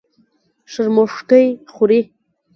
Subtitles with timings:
[0.71, 2.01] شرموښکۍ خوري.